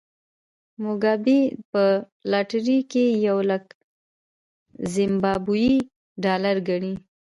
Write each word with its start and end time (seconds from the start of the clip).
موګابي 0.83 1.39
په 1.71 1.83
لاټرۍ 2.31 2.79
کې 2.91 3.05
یو 3.27 3.37
لک 3.49 3.65
زیمبابويي 4.93 5.75
ډالر 6.23 6.55
ګټي. 6.67 6.93